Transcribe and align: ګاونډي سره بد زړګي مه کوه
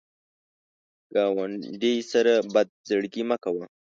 ګاونډي 1.13 1.93
سره 2.11 2.33
بد 2.53 2.67
زړګي 2.89 3.23
مه 3.29 3.37
کوه 3.43 3.65